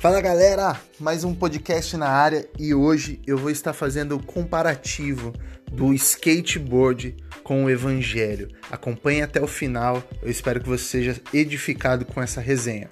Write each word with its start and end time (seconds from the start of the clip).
Fala 0.00 0.20
galera, 0.20 0.80
mais 1.00 1.24
um 1.24 1.34
podcast 1.34 1.96
na 1.96 2.08
área 2.08 2.48
e 2.56 2.72
hoje 2.72 3.20
eu 3.26 3.36
vou 3.36 3.50
estar 3.50 3.72
fazendo 3.72 4.14
o 4.14 4.22
comparativo 4.22 5.32
do 5.72 5.92
skateboard 5.92 7.16
com 7.42 7.64
o 7.64 7.70
evangelho. 7.70 8.48
Acompanhe 8.70 9.22
até 9.22 9.42
o 9.42 9.48
final, 9.48 10.00
eu 10.22 10.30
espero 10.30 10.60
que 10.60 10.68
você 10.68 10.84
seja 10.84 11.20
edificado 11.34 12.04
com 12.04 12.22
essa 12.22 12.40
resenha. 12.40 12.88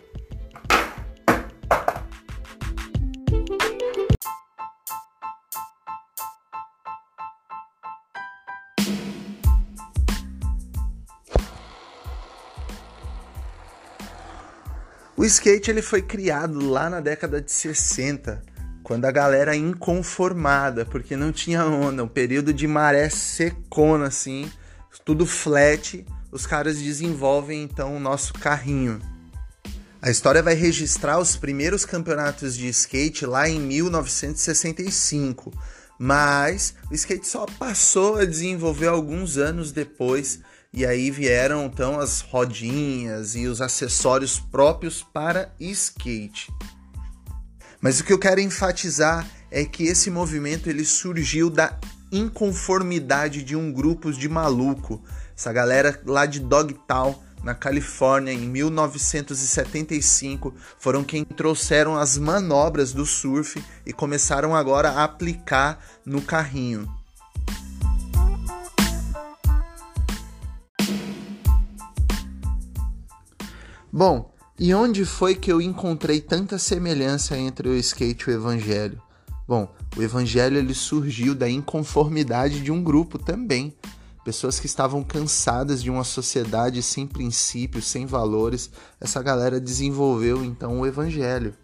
O 15.17 15.25
skate 15.25 15.71
ele 15.71 15.81
foi 15.81 16.03
criado 16.03 16.69
lá 16.69 16.91
na 16.91 17.01
década 17.01 17.41
de 17.41 17.51
60, 17.51 18.43
quando 18.83 19.07
a 19.07 19.11
galera 19.11 19.57
inconformada, 19.57 20.85
porque 20.85 21.17
não 21.17 21.33
tinha 21.33 21.65
onda, 21.65 22.05
um 22.05 22.09
período 22.09 22.53
de 22.53 22.67
maré 22.67 23.09
secona 23.09 24.09
assim, 24.09 24.51
tudo 25.07 25.25
flat, 25.25 26.05
os 26.31 26.47
caras 26.47 26.79
desenvolvem 26.79 27.63
então 27.63 27.97
o 27.97 28.01
nosso 28.01 28.35
carrinho. 28.35 29.01
A 30.03 30.11
história 30.11 30.43
vai 30.43 30.55
registrar 30.55 31.19
os 31.19 31.35
primeiros 31.35 31.87
campeonatos 31.87 32.55
de 32.55 32.69
skate 32.69 33.25
lá 33.25 33.49
em 33.49 33.59
1965, 33.59 35.51
mas 35.99 36.75
o 36.91 36.95
skate 36.95 37.27
só 37.27 37.47
passou 37.59 38.17
a 38.17 38.27
desenvolver 38.27 38.89
alguns 38.89 39.39
anos 39.39 39.73
depois 39.73 40.41
e 40.77 40.85
aí 40.85 41.11
vieram 41.11 41.65
então 41.65 41.99
as 41.99 42.21
rodinhas 42.21 43.35
e 43.35 43.47
os 43.47 43.63
acessórios 43.63 44.39
próprios 44.39 45.03
para 45.03 45.51
skate. 45.59 46.53
Mas 47.81 47.99
o 47.99 48.05
que 48.05 48.13
eu 48.13 48.19
quero 48.19 48.43
enfatizar 48.43 49.27
é 49.51 49.65
que 49.65 49.85
esse 49.85 50.11
movimento 50.11 50.69
ele 50.69 50.85
surgiu 50.85 51.49
da 51.49 51.81
inconformidade 52.13 53.43
de 53.43 53.57
um 53.57 53.73
grupo 53.73 54.13
de 54.13 54.29
maluco, 54.29 55.03
essa 55.35 55.51
galera 55.51 55.99
lá 56.05 56.27
de 56.27 56.41
Dogtown, 56.41 57.19
na 57.43 57.55
Califórnia, 57.55 58.33
em 58.33 58.47
1975, 58.47 60.55
foram 60.79 61.03
quem 61.03 61.25
trouxeram 61.25 61.97
as 61.97 62.19
manobras 62.19 62.93
do 62.93 63.07
surf 63.07 63.65
e 63.87 63.95
começaram 63.95 64.55
agora 64.55 64.91
a 64.91 65.05
aplicar 65.05 65.83
no 66.05 66.21
carrinho. 66.21 66.87
Bom, 73.93 74.33
e 74.59 74.75
onde 74.75 75.05
foi 75.05 75.35
que 75.35 75.53
eu 75.53 75.61
encontrei 75.61 76.21
tanta 76.21 76.59
semelhança 76.59 77.37
entre 77.37 77.69
o 77.69 77.77
skate 77.77 78.25
e 78.29 78.33
o 78.33 78.37
evangelho? 78.37 79.01
Bom, 79.47 79.73
o 79.97 80.03
evangelho 80.03 80.59
ele 80.59 80.75
surgiu 80.75 81.35
da 81.35 81.49
inconformidade 81.49 82.61
de 82.61 82.73
um 82.73 82.83
grupo 82.83 83.19
também. 83.19 83.75
Pessoas 84.25 84.59
que 84.59 84.67
estavam 84.67 85.05
cansadas 85.05 85.81
de 85.81 85.89
uma 85.89 86.03
sociedade 86.03 86.83
sem 86.83 87.07
princípios, 87.07 87.87
sem 87.87 88.07
valores. 88.07 88.71
Essa 89.01 89.23
galera 89.23 89.61
desenvolveu 89.61 90.45
então 90.45 90.81
o 90.81 90.87
evangelho. 90.87 91.55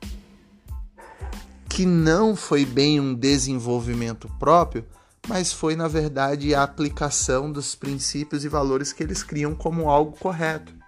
Que 1.69 1.85
não 1.85 2.37
foi 2.37 2.65
bem 2.65 3.01
um 3.01 3.15
desenvolvimento 3.15 4.29
próprio, 4.39 4.85
mas 5.27 5.53
foi 5.53 5.75
na 5.75 5.89
verdade 5.89 6.55
a 6.55 6.63
aplicação 6.63 7.51
dos 7.51 7.75
princípios 7.75 8.45
e 8.45 8.49
valores 8.49 8.93
que 8.93 9.03
eles 9.03 9.25
criam 9.25 9.55
como 9.55 9.91
algo 9.91 10.17
correto. 10.19 10.82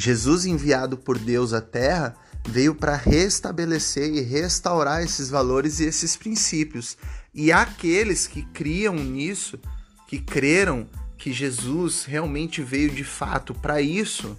Jesus, 0.00 0.46
enviado 0.46 0.96
por 0.96 1.18
Deus 1.18 1.52
à 1.52 1.60
Terra, 1.60 2.16
veio 2.48 2.74
para 2.74 2.96
restabelecer 2.96 4.10
e 4.10 4.22
restaurar 4.22 5.02
esses 5.04 5.28
valores 5.28 5.78
e 5.78 5.84
esses 5.84 6.16
princípios. 6.16 6.96
E 7.34 7.52
aqueles 7.52 8.26
que 8.26 8.42
criam 8.42 8.94
nisso, 8.94 9.60
que 10.08 10.18
creram 10.18 10.88
que 11.18 11.34
Jesus 11.34 12.06
realmente 12.06 12.62
veio 12.62 12.88
de 12.88 13.04
fato 13.04 13.52
para 13.52 13.82
isso, 13.82 14.34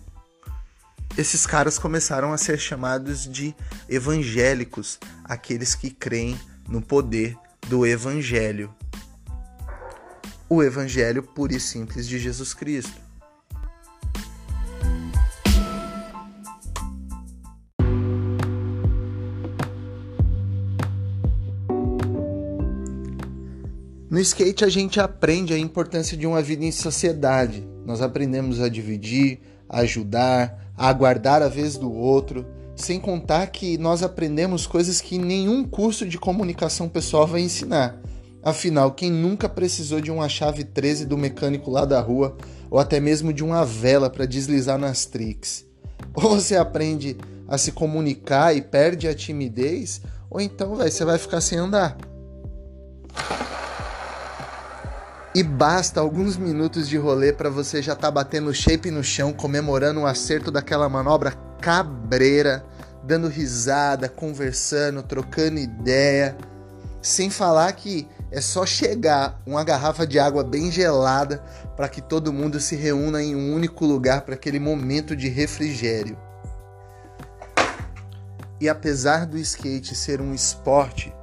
esses 1.15 1.45
caras 1.45 1.77
começaram 1.77 2.33
a 2.33 2.39
ser 2.39 2.57
chamados 2.57 3.31
de 3.31 3.53
evangélicos, 3.87 4.97
aqueles 5.23 5.75
que 5.75 5.91
creem 5.91 6.39
no 6.67 6.81
poder 6.81 7.37
do 7.67 7.85
evangelho. 7.85 8.73
O 10.49 10.63
evangelho 10.63 11.21
puro 11.21 11.53
e 11.53 11.59
simples 11.59 12.07
de 12.07 12.17
Jesus 12.17 12.51
Cristo. 12.51 13.10
Skate 24.21 24.63
a 24.63 24.69
gente 24.69 24.99
aprende 24.99 25.53
a 25.53 25.57
importância 25.57 26.15
de 26.15 26.25
uma 26.25 26.41
vida 26.41 26.63
em 26.63 26.71
sociedade. 26.71 27.67
Nós 27.85 28.01
aprendemos 28.01 28.61
a 28.61 28.69
dividir, 28.69 29.39
a 29.67 29.79
ajudar, 29.79 30.71
a 30.77 30.87
aguardar 30.87 31.41
a 31.41 31.47
vez 31.47 31.77
do 31.77 31.91
outro, 31.91 32.45
sem 32.75 32.99
contar 32.99 33.47
que 33.47 33.77
nós 33.77 34.03
aprendemos 34.03 34.65
coisas 34.65 35.01
que 35.01 35.17
nenhum 35.17 35.63
curso 35.63 36.05
de 36.05 36.17
comunicação 36.17 36.89
pessoal 36.89 37.27
vai 37.27 37.41
ensinar. 37.41 38.01
Afinal, 38.43 38.91
quem 38.91 39.11
nunca 39.11 39.47
precisou 39.47 40.01
de 40.01 40.09
uma 40.09 40.27
chave 40.27 40.63
13 40.63 41.05
do 41.05 41.17
mecânico 41.17 41.69
lá 41.69 41.85
da 41.85 41.99
rua, 41.99 42.35
ou 42.69 42.79
até 42.79 42.99
mesmo 42.99 43.31
de 43.31 43.43
uma 43.43 43.63
vela 43.63 44.09
para 44.09 44.25
deslizar 44.25 44.79
nas 44.79 45.05
tricks? 45.05 45.65
Ou 46.15 46.31
você 46.31 46.55
aprende 46.55 47.17
a 47.47 47.57
se 47.57 47.71
comunicar 47.71 48.55
e 48.55 48.61
perde 48.61 49.07
a 49.07 49.13
timidez, 49.13 50.01
ou 50.29 50.41
então 50.41 50.75
véio, 50.75 50.91
você 50.91 51.05
vai 51.05 51.17
ficar 51.17 51.41
sem 51.41 51.59
andar. 51.59 51.97
E 55.33 55.43
basta 55.43 56.01
alguns 56.01 56.35
minutos 56.35 56.89
de 56.89 56.97
rolê 56.97 57.31
para 57.31 57.49
você 57.49 57.81
já 57.81 57.95
tá 57.95 58.11
batendo 58.11 58.53
shape 58.53 58.91
no 58.91 59.01
chão, 59.01 59.31
comemorando 59.31 60.01
o 60.01 60.05
acerto 60.05 60.51
daquela 60.51 60.89
manobra 60.89 61.31
cabreira, 61.61 62.65
dando 63.01 63.29
risada, 63.29 64.09
conversando, 64.09 65.01
trocando 65.01 65.57
ideia. 65.57 66.35
Sem 67.01 67.29
falar 67.29 67.71
que 67.71 68.09
é 68.29 68.41
só 68.41 68.65
chegar 68.65 69.41
uma 69.45 69.63
garrafa 69.63 70.05
de 70.05 70.19
água 70.19 70.43
bem 70.43 70.69
gelada 70.69 71.41
para 71.77 71.87
que 71.87 72.01
todo 72.01 72.33
mundo 72.33 72.59
se 72.59 72.75
reúna 72.75 73.23
em 73.23 73.33
um 73.33 73.55
único 73.55 73.85
lugar 73.85 74.23
para 74.23 74.35
aquele 74.35 74.59
momento 74.59 75.15
de 75.15 75.29
refrigério. 75.29 76.17
E 78.59 78.67
apesar 78.67 79.25
do 79.25 79.37
skate 79.37 79.95
ser 79.95 80.19
um 80.19 80.33
esporte 80.33 81.13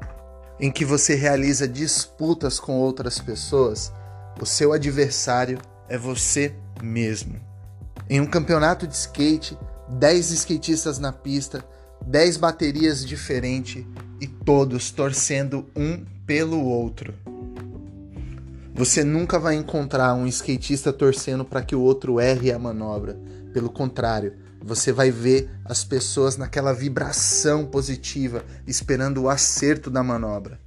em 0.58 0.72
que 0.72 0.84
você 0.84 1.14
realiza 1.14 1.68
disputas 1.68 2.58
com 2.58 2.72
outras 2.72 3.18
pessoas, 3.18 3.92
o 4.40 4.46
seu 4.46 4.72
adversário 4.72 5.58
é 5.88 5.98
você 5.98 6.54
mesmo. 6.82 7.40
Em 8.08 8.20
um 8.20 8.26
campeonato 8.26 8.86
de 8.86 8.94
skate, 8.94 9.58
10 9.88 10.30
skatistas 10.30 10.98
na 10.98 11.12
pista, 11.12 11.64
10 12.06 12.36
baterias 12.36 13.04
diferentes 13.04 13.84
e 14.20 14.26
todos 14.26 14.90
torcendo 14.90 15.66
um 15.76 16.04
pelo 16.26 16.64
outro. 16.64 17.14
Você 18.74 19.02
nunca 19.02 19.38
vai 19.40 19.56
encontrar 19.56 20.14
um 20.14 20.26
skatista 20.26 20.92
torcendo 20.92 21.44
para 21.44 21.62
que 21.62 21.74
o 21.74 21.80
outro 21.80 22.20
erre 22.20 22.52
a 22.52 22.58
manobra. 22.58 23.18
Pelo 23.52 23.70
contrário, 23.70 24.34
você 24.62 24.92
vai 24.92 25.10
ver 25.10 25.50
as 25.64 25.82
pessoas 25.82 26.36
naquela 26.36 26.72
vibração 26.72 27.66
positiva, 27.66 28.44
esperando 28.66 29.22
o 29.22 29.28
acerto 29.28 29.90
da 29.90 30.02
manobra. 30.02 30.60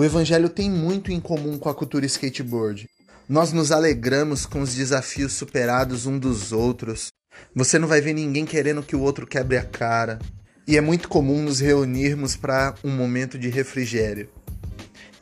O 0.00 0.04
evangelho 0.04 0.48
tem 0.48 0.70
muito 0.70 1.12
em 1.12 1.20
comum 1.20 1.58
com 1.58 1.68
a 1.68 1.74
cultura 1.74 2.06
skateboard. 2.06 2.88
Nós 3.28 3.52
nos 3.52 3.70
alegramos 3.70 4.46
com 4.46 4.62
os 4.62 4.74
desafios 4.74 5.34
superados 5.34 6.06
um 6.06 6.18
dos 6.18 6.52
outros. 6.52 7.08
Você 7.54 7.78
não 7.78 7.86
vai 7.86 8.00
ver 8.00 8.14
ninguém 8.14 8.46
querendo 8.46 8.82
que 8.82 8.96
o 8.96 9.02
outro 9.02 9.26
quebre 9.26 9.58
a 9.58 9.62
cara. 9.62 10.18
E 10.66 10.78
é 10.78 10.80
muito 10.80 11.06
comum 11.06 11.42
nos 11.42 11.60
reunirmos 11.60 12.34
para 12.34 12.74
um 12.82 12.88
momento 12.88 13.38
de 13.38 13.50
refrigério. 13.50 14.30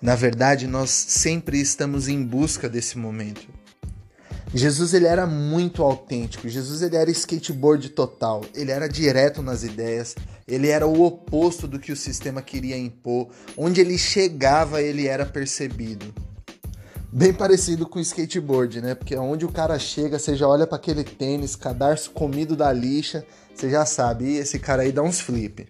Na 0.01 0.15
verdade, 0.15 0.69
nós 0.69 0.91
sempre 0.91 1.61
estamos 1.61 2.07
em 2.07 2.23
busca 2.23 2.69
desse 2.69 2.97
momento. 2.97 3.49
Jesus 4.55 4.95
ele 4.95 5.07
era 5.07 5.27
muito 5.27 5.83
autêntico. 5.83 6.49
Jesus 6.49 6.81
ele 6.83 6.97
era 6.97 7.11
skateboard 7.11 7.91
total. 7.91 8.43
Ele 8.55 8.71
era 8.71 8.89
direto 8.89 9.43
nas 9.43 9.63
ideias. 9.63 10.15
Ele 10.47 10.69
era 10.69 10.87
o 10.87 11.03
oposto 11.03 11.69
do 11.69 11.79
que 11.79 11.93
o 11.93 11.97
sistema 11.97 12.41
queria 12.41 12.77
impor. 12.77 13.29
Onde 13.57 13.81
ele 13.81 13.99
chegava, 13.99 14.81
ele 14.81 15.07
era 15.07 15.27
percebido. 15.27 16.15
Bem 17.13 17.33
parecido 17.33 17.87
com 17.87 17.99
o 17.99 18.03
skateboard, 18.03 18.81
né? 18.81 18.95
Porque 18.95 19.17
onde 19.17 19.45
o 19.45 19.53
cara 19.53 19.79
chega, 19.79 20.19
você 20.19 20.37
já 20.37 20.47
olha 20.47 20.67
para 20.67 20.77
aquele 20.77 21.05
tênis, 21.05 21.57
cadarço 21.57 22.11
comido 22.11 22.55
da 22.55 22.71
lixa, 22.71 23.25
você 23.55 23.71
já 23.71 23.87
sabe, 23.87 24.37
esse 24.37 24.59
cara 24.59 24.83
aí 24.83 24.93
dá 24.93 25.03
uns 25.03 25.19
flip. 25.19 25.67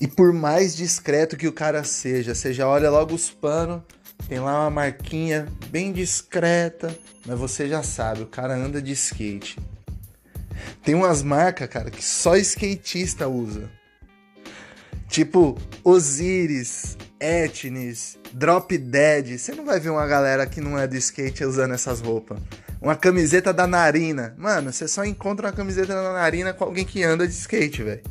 E 0.00 0.06
por 0.06 0.32
mais 0.32 0.76
discreto 0.76 1.36
que 1.36 1.46
o 1.46 1.52
cara 1.52 1.84
seja, 1.84 2.34
você 2.34 2.52
já 2.52 2.68
olha 2.68 2.90
logo 2.90 3.14
os 3.14 3.30
panos, 3.30 3.82
tem 4.28 4.40
lá 4.40 4.62
uma 4.62 4.70
marquinha 4.70 5.46
bem 5.68 5.92
discreta, 5.92 6.96
mas 7.24 7.38
você 7.38 7.68
já 7.68 7.82
sabe, 7.82 8.22
o 8.22 8.26
cara 8.26 8.54
anda 8.54 8.82
de 8.82 8.92
skate. 8.92 9.58
Tem 10.82 10.94
umas 10.94 11.22
marcas, 11.22 11.68
cara, 11.68 11.90
que 11.90 12.04
só 12.04 12.36
skatista 12.36 13.28
usa. 13.28 13.70
Tipo 15.08 15.56
Osiris, 15.84 16.96
Etnis, 17.20 18.18
Drop 18.32 18.76
Dead. 18.76 19.38
Você 19.38 19.54
não 19.54 19.64
vai 19.64 19.78
ver 19.78 19.90
uma 19.90 20.06
galera 20.06 20.46
que 20.46 20.60
não 20.60 20.78
é 20.78 20.86
do 20.86 20.96
skate 20.96 21.44
usando 21.44 21.74
essas 21.74 22.00
roupas. 22.00 22.38
Uma 22.80 22.96
camiseta 22.96 23.52
da 23.52 23.66
Narina. 23.66 24.34
Mano, 24.36 24.72
você 24.72 24.86
só 24.88 25.04
encontra 25.04 25.46
uma 25.46 25.52
camiseta 25.52 25.94
da 25.94 26.12
Narina 26.12 26.52
com 26.52 26.64
alguém 26.64 26.84
que 26.84 27.02
anda 27.02 27.26
de 27.26 27.34
skate, 27.34 27.82
velho. 27.82 28.02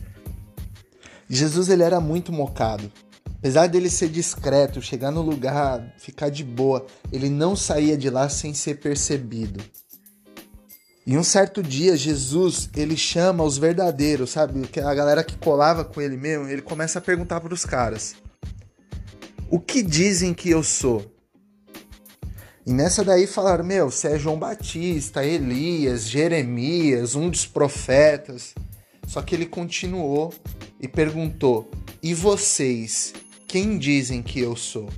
Jesus 1.30 1.70
ele 1.70 1.84
era 1.84 2.00
muito 2.00 2.32
mocado. 2.32 2.92
Apesar 3.46 3.68
dele 3.68 3.92
ser 3.92 4.10
discreto, 4.10 4.82
chegar 4.82 5.12
no 5.12 5.22
lugar, 5.22 5.94
ficar 6.00 6.30
de 6.30 6.44
boa, 6.44 6.84
ele 7.12 7.30
não 7.30 7.56
saía 7.56 7.96
de 7.96 8.10
lá 8.10 8.28
sem 8.28 8.56
ser 8.56 8.80
percebido. 8.80 9.64
E 11.06 11.16
um 11.16 11.24
certo 11.24 11.62
dia, 11.62 11.96
Jesus, 11.96 12.68
ele 12.76 12.98
chama 12.98 13.44
os 13.44 13.60
verdadeiros, 13.60 14.32
sabe? 14.32 14.68
A 14.84 14.94
galera 14.96 15.24
que 15.24 15.38
colava 15.38 15.86
com 15.86 16.02
ele 16.02 16.18
mesmo, 16.18 16.48
ele 16.48 16.64
começa 16.64 16.98
a 16.98 17.02
perguntar 17.04 17.40
para 17.40 17.54
os 17.54 17.64
caras: 17.64 18.16
O 19.48 19.60
que 19.60 19.84
dizem 19.84 20.34
que 20.34 20.50
eu 20.50 20.64
sou? 20.64 21.06
E 22.66 22.74
nessa 22.74 23.04
daí 23.04 23.28
falaram: 23.28 23.64
Meu, 23.64 23.92
você 23.92 24.08
é 24.08 24.18
João 24.18 24.40
Batista, 24.40 25.24
Elias, 25.24 26.10
Jeremias, 26.10 27.14
um 27.14 27.30
dos 27.30 27.46
profetas. 27.46 28.56
Só 29.08 29.22
que 29.22 29.36
ele 29.36 29.46
continuou 29.46 30.34
e 30.82 30.88
perguntou: 30.88 31.70
E 32.02 32.12
vocês, 32.12 33.14
quem 33.56 33.78
dizem 33.78 34.22
que 34.22 34.42
eu 34.42 34.54
sou? 34.54 34.90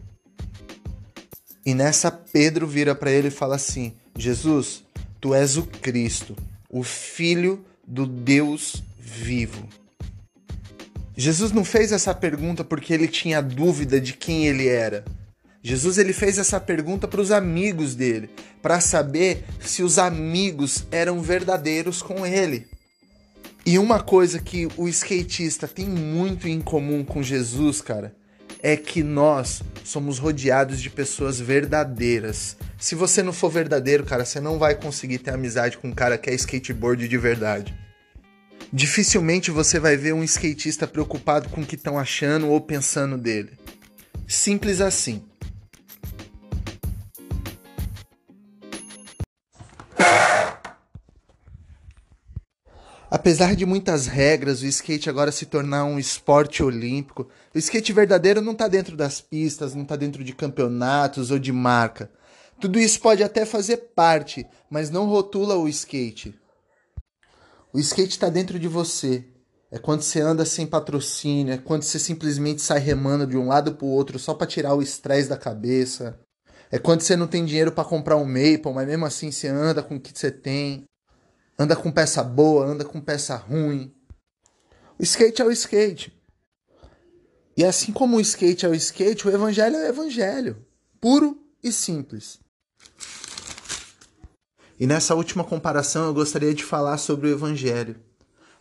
E 1.64 1.76
nessa 1.76 2.10
Pedro 2.10 2.66
vira 2.66 2.96
para 2.96 3.12
ele 3.12 3.28
e 3.28 3.30
fala 3.30 3.56
assim: 3.56 3.94
Jesus, 4.18 4.84
tu 5.22 5.32
és 5.36 5.58
o 5.58 5.64
Cristo, 5.68 6.36
o 6.68 6.82
Filho 6.82 7.64
do 7.88 8.08
Deus 8.08 8.82
vivo. 8.98 9.70
Jesus 11.16 11.52
não 11.52 11.64
fez 11.64 11.92
essa 11.92 12.16
pergunta 12.16 12.64
porque 12.64 12.92
ele 12.92 13.08
tinha 13.08 13.42
dúvida 13.42 14.02
de 14.02 14.14
quem 14.14 14.48
ele 14.48 14.68
era. 14.68 15.06
Jesus 15.62 16.00
ele 16.00 16.12
fez 16.12 16.40
essa 16.40 16.60
pergunta 16.60 17.08
para 17.08 17.22
os 17.22 17.30
amigos 17.30 17.94
dele, 17.94 18.28
para 18.60 18.80
saber 18.80 19.46
se 19.60 19.84
os 19.84 20.00
amigos 20.00 20.84
eram 20.90 21.22
verdadeiros 21.22 22.02
com 22.02 22.26
ele. 22.26 22.66
E 23.64 23.78
uma 23.78 24.02
coisa 24.02 24.40
que 24.40 24.68
o 24.76 24.88
skatista 24.88 25.68
tem 25.68 25.86
muito 25.86 26.48
em 26.48 26.60
comum 26.60 27.06
com 27.06 27.22
Jesus, 27.22 27.82
cara, 27.82 28.16
é 28.62 28.76
que 28.76 29.04
nós 29.04 29.62
somos 29.84 30.20
rodeados 30.20 30.82
de 30.82 30.90
pessoas 30.90 31.40
verdadeiras. 31.40 32.58
Se 32.78 32.96
você 32.96 33.24
não 33.24 33.34
for 33.34 33.50
verdadeiro, 33.50 34.04
cara, 34.04 34.26
você 34.26 34.40
não 34.40 34.60
vai 34.60 34.76
conseguir 34.76 35.20
ter 35.20 35.32
amizade 35.32 35.78
com 35.78 35.88
um 35.90 35.94
cara 35.94 36.18
que 36.18 36.30
é 36.30 36.34
skateboard 36.34 37.08
de 37.08 37.18
verdade. 37.18 37.74
Dificilmente 38.72 39.50
você 39.50 39.80
vai 39.80 39.96
ver 39.96 40.14
um 40.14 40.24
skatista 40.24 40.86
preocupado 40.86 41.50
com 41.50 41.62
o 41.62 41.66
que 41.66 41.76
estão 41.76 41.98
achando 41.98 42.48
ou 42.48 42.60
pensando 42.60 43.18
dele. 43.18 43.52
Simples 44.28 44.82
assim. 44.82 45.24
Apesar 53.28 53.58
de 53.58 53.66
muitas 53.66 54.08
regras, 54.08 54.62
o 54.62 54.66
skate 54.66 55.10
agora 55.10 55.34
se 55.34 55.46
tornar 55.46 55.84
um 55.84 56.00
esporte 56.00 56.64
olímpico, 56.64 57.28
o 57.54 57.58
skate 57.58 57.92
verdadeiro 57.92 58.40
não 58.40 58.54
está 58.54 58.70
dentro 58.70 58.96
das 58.96 59.20
pistas, 59.20 59.76
não 59.76 59.84
está 59.84 59.98
dentro 59.98 60.24
de 60.24 60.34
campeonatos 60.34 61.30
ou 61.30 61.38
de 61.38 61.52
marca. 61.52 62.10
Tudo 62.58 62.80
isso 62.80 63.02
pode 63.02 63.22
até 63.22 63.46
fazer 63.46 63.92
parte, 63.94 64.48
mas 64.70 64.90
não 64.90 65.08
rotula 65.08 65.58
o 65.58 65.68
skate. 65.68 66.40
O 67.74 67.80
skate 67.80 68.12
está 68.12 68.30
dentro 68.30 68.58
de 68.58 68.70
você. 68.70 69.26
É 69.70 69.78
quando 69.78 70.04
você 70.04 70.22
anda 70.22 70.46
sem 70.46 70.66
patrocínio, 70.66 71.54
é 71.54 71.58
quando 71.58 71.84
você 71.84 72.00
simplesmente 72.00 72.62
sai 72.62 72.80
remando 72.80 73.28
de 73.28 73.36
um 73.36 73.50
lado 73.50 73.76
para 73.76 73.86
o 73.86 73.90
outro 73.90 74.18
só 74.18 74.34
para 74.34 74.48
tirar 74.48 74.74
o 74.74 74.82
estresse 74.82 75.28
da 75.28 75.36
cabeça. 75.36 76.18
É 76.72 76.80
quando 76.80 77.02
você 77.02 77.18
não 77.18 77.28
tem 77.28 77.44
dinheiro 77.44 77.74
para 77.74 77.84
comprar 77.84 78.16
um 78.16 78.24
Maple, 78.24 78.74
mas 78.74 78.88
mesmo 78.88 79.06
assim 79.06 79.32
você 79.32 79.50
anda 79.50 79.84
com 79.84 79.98
o 79.98 80.00
que 80.00 80.18
você 80.18 80.32
tem. 80.32 80.88
Anda 81.60 81.76
com 81.76 81.92
peça 81.92 82.24
boa, 82.24 82.66
anda 82.66 82.86
com 82.86 83.02
peça 83.02 83.36
ruim. 83.36 83.92
O 85.00 85.04
skate 85.04 85.42
é 85.42 85.46
o 85.46 85.52
skate. 85.52 86.14
E 87.56 87.66
assim 87.66 87.92
como 87.92 88.18
o 88.18 88.22
skate 88.22 88.66
é 88.66 88.70
o 88.70 88.76
skate, 88.76 89.28
o 89.28 89.32
evangelho 89.32 89.76
é 89.78 89.86
o 89.86 89.90
evangelho. 89.90 90.66
Puro 91.02 91.42
e 91.64 91.72
simples. 91.72 92.40
E 94.80 94.86
nessa 94.86 95.16
última 95.16 95.44
comparação 95.44 96.06
eu 96.06 96.14
gostaria 96.14 96.54
de 96.54 96.64
falar 96.64 97.00
sobre 97.00 97.28
o 97.28 97.32
evangelho. 97.32 98.00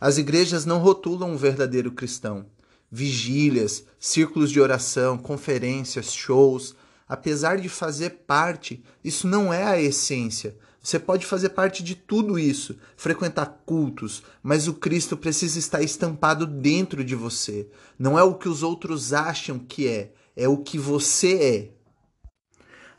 As 0.01 0.17
igrejas 0.17 0.65
não 0.65 0.79
rotulam 0.79 1.31
um 1.31 1.37
verdadeiro 1.37 1.91
cristão. 1.91 2.47
Vigílias, 2.89 3.83
círculos 3.99 4.49
de 4.49 4.59
oração, 4.59 5.17
conferências, 5.17 6.11
shows, 6.13 6.75
apesar 7.07 7.57
de 7.57 7.69
fazer 7.69 8.09
parte, 8.27 8.83
isso 9.03 9.27
não 9.27 9.53
é 9.53 9.63
a 9.63 9.81
essência. 9.81 10.55
Você 10.81 10.97
pode 10.97 11.25
fazer 11.25 11.49
parte 11.49 11.83
de 11.83 11.95
tudo 11.95 12.39
isso, 12.39 12.77
frequentar 12.95 13.61
cultos, 13.65 14.23
mas 14.41 14.67
o 14.67 14.73
Cristo 14.73 15.17
precisa 15.17 15.59
estar 15.59 15.81
estampado 15.81 16.45
dentro 16.45 17.03
de 17.03 17.15
você. 17.15 17.67
Não 17.99 18.17
é 18.17 18.23
o 18.23 18.35
que 18.35 18.47
os 18.47 18.63
outros 18.63 19.11
acham 19.11 19.59
que 19.59 19.87
é, 19.87 20.11
é 20.35 20.47
o 20.47 20.57
que 20.57 20.77
você 20.77 21.33
é. 21.33 21.77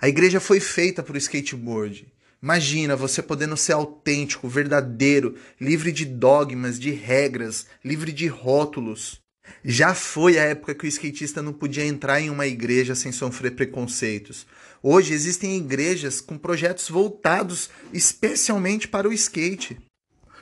A 0.01 0.09
igreja 0.09 0.39
foi 0.39 0.61
feita 0.61 1.03
para 1.03 1.15
o 1.15 1.19
skateboard. 1.19 2.13
Imagina 2.41 2.95
você 2.95 3.21
podendo 3.21 3.57
ser 3.57 3.73
autêntico, 3.73 4.49
verdadeiro, 4.49 5.35
livre 5.61 5.91
de 5.91 6.05
dogmas, 6.05 6.79
de 6.79 6.91
regras, 6.93 7.67
livre 7.85 8.13
de 8.13 8.29
rótulos. 8.29 9.21
Já 9.65 9.95
foi 9.95 10.39
a 10.39 10.45
época 10.45 10.75
que 10.75 10.85
o 10.85 10.89
skatista 10.89 11.43
não 11.43 11.53
podia 11.53 11.85
entrar 11.85 12.21
em 12.21 12.31
uma 12.31 12.47
igreja 12.47 12.95
sem 12.95 13.13
sofrer 13.13 13.53
preconceitos. 13.53 14.47
Hoje 14.83 15.13
existem 15.13 15.57
igrejas 15.57 16.21
com 16.21 16.39
projetos 16.39 16.89
voltados 16.89 17.71
especialmente 17.93 18.87
para 18.87 19.09
o 19.09 19.13
skate. 19.13 19.79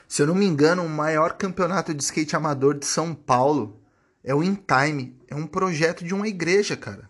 Se 0.07 0.21
eu 0.21 0.27
não 0.27 0.35
me 0.35 0.45
engano, 0.45 0.83
o 0.83 0.89
maior 0.89 1.33
campeonato 1.33 1.93
de 1.93 2.03
skate 2.03 2.35
amador 2.35 2.77
de 2.77 2.85
São 2.85 3.13
Paulo 3.13 3.81
é 4.23 4.33
o 4.33 4.43
In 4.43 4.55
Time. 4.55 5.15
É 5.27 5.35
um 5.35 5.47
projeto 5.47 6.03
de 6.05 6.13
uma 6.13 6.27
igreja, 6.27 6.77
cara. 6.77 7.09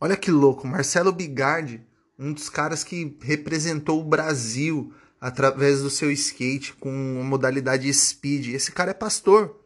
Olha 0.00 0.16
que 0.16 0.30
louco, 0.30 0.66
Marcelo 0.66 1.12
Bigardi, 1.12 1.84
um 2.16 2.32
dos 2.32 2.48
caras 2.48 2.84
que 2.84 3.16
representou 3.20 4.00
o 4.00 4.04
Brasil 4.04 4.92
através 5.20 5.82
do 5.82 5.90
seu 5.90 6.10
skate 6.12 6.74
com 6.74 7.18
a 7.20 7.24
modalidade 7.24 7.92
speed. 7.92 8.48
Esse 8.48 8.70
cara 8.70 8.92
é 8.92 8.94
pastor. 8.94 9.57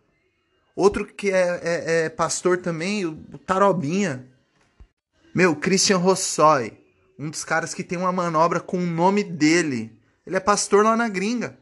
Outro 0.75 1.05
que 1.05 1.31
é, 1.31 1.61
é, 1.63 2.05
é 2.05 2.09
pastor 2.09 2.59
também, 2.59 3.05
o 3.05 3.15
Tarobinha. 3.47 4.27
Meu, 5.35 5.55
Christian 5.55 5.99
Rossoy, 5.99 6.73
um 7.19 7.29
dos 7.29 7.45
caras 7.45 7.75
que 7.75 7.85
tem 7.85 7.99
uma 7.99 8.13
manobra 8.13 8.59
com 8.59 8.79
o 8.79 8.87
nome 8.87 9.23
dele. 9.23 9.99
Ele 10.27 10.37
é 10.37 10.41
pastor 10.41 10.85
lá 10.85 10.97
na 10.97 11.09
gringa. 11.09 11.59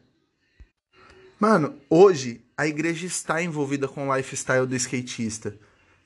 Mano, 1.39 1.75
hoje 1.89 2.41
a 2.55 2.67
igreja 2.67 3.05
está 3.05 3.41
envolvida 3.41 3.87
com 3.87 4.07
o 4.07 4.15
lifestyle 4.15 4.67
do 4.67 4.75
skatista. 4.75 5.57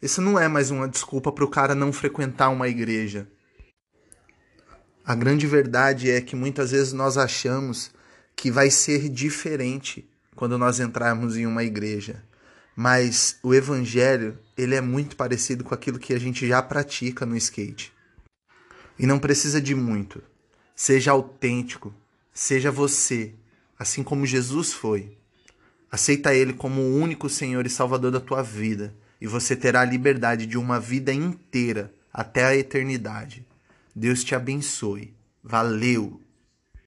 Isso 0.02 0.22
não 0.22 0.40
é 0.40 0.48
mais 0.48 0.72
uma 0.72 0.88
desculpa 0.88 1.32
para 1.32 1.44
o 1.44 1.50
cara 1.50 1.76
não 1.76 1.94
frequentar 1.94 2.50
uma 2.50 2.68
igreja. 2.68 3.28
A 5.04 5.14
grande 5.14 5.46
verdade 5.46 6.10
é 6.10 6.22
que 6.22 6.36
muitas 6.36 6.72
vezes 6.72 6.92
nós 6.92 7.18
achamos 7.18 7.92
que 8.36 8.50
vai 8.50 8.72
ser 8.72 9.10
diferente 9.10 10.10
quando 10.36 10.58
nós 10.58 10.80
entrarmos 10.80 11.38
em 11.38 11.46
uma 11.46 11.64
igreja 11.64 12.24
mas 12.76 13.38
o 13.42 13.54
evangelho 13.54 14.38
ele 14.58 14.76
é 14.76 14.82
muito 14.82 15.16
parecido 15.16 15.64
com 15.64 15.74
aquilo 15.74 16.00
que 16.00 16.14
a 16.14 16.20
gente 16.20 16.48
já 16.48 16.62
pratica 16.62 17.26
no 17.26 17.38
skate. 17.38 17.94
E 18.98 19.06
não 19.06 19.20
precisa 19.20 19.62
de 19.62 19.74
muito. 19.74 20.22
Seja 20.76 21.12
autêntico, 21.12 21.94
seja 22.34 22.72
você, 22.72 23.34
assim 23.78 24.04
como 24.04 24.26
Jesus 24.26 24.74
foi. 24.74 25.18
Aceita 25.92 26.34
ele 26.34 26.54
como 26.54 26.82
o 26.82 26.96
único 26.98 27.30
Senhor 27.30 27.66
e 27.66 27.70
Salvador 27.70 28.12
da 28.12 28.20
tua 28.20 28.42
vida, 28.42 28.94
e 29.22 29.28
você 29.28 29.56
terá 29.56 29.82
a 29.82 29.86
liberdade 29.86 30.46
de 30.46 30.58
uma 30.58 30.80
vida 30.80 31.14
inteira 31.14 31.94
até 32.12 32.46
a 32.46 32.56
eternidade. 32.56 33.46
Deus 33.96 34.24
te 34.24 34.36
abençoe. 34.36 35.14
Valeu! 35.42 36.25